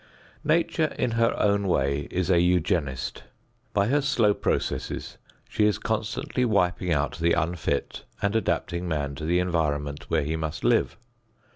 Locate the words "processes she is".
4.33-5.77